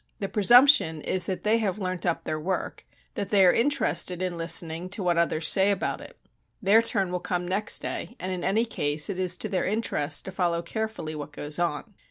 [0.19, 4.35] The presumption is that they have learnt up their work, that they are interested in
[4.35, 6.17] listening to what others say about it;
[6.59, 10.25] their turn will come next day, and in any case it is to their interest
[10.25, 11.93] to follow carefully what goes on.